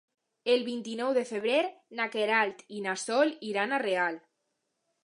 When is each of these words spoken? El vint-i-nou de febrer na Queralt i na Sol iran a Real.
El 0.53 0.63
vint-i-nou 0.69 1.13
de 1.17 1.23
febrer 1.33 1.59
na 2.01 2.09
Queralt 2.17 2.65
i 2.79 2.83
na 2.89 2.97
Sol 3.07 3.39
iran 3.53 3.79
a 3.79 3.83
Real. 3.87 4.21